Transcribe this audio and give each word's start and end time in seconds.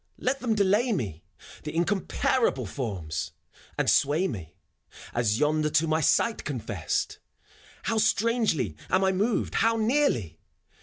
Let 0.17 0.39
them 0.39 0.55
delay 0.55 0.91
me, 0.93 1.21
The 1.61 1.73
incomparahle 1.75 2.65
Forms!— 2.67 3.33
and 3.77 3.87
sway 3.87 4.27
me, 4.27 4.55
As 5.13 5.37
yonder 5.37 5.69
to 5.69 5.85
my 5.85 6.01
sight 6.01 6.43
confessed! 6.43 7.19
How 7.83 7.99
strangely 7.99 8.75
am 8.89 9.03
I 9.03 9.11
moved, 9.11 9.53
how 9.53 9.75
nearly 9.75 10.39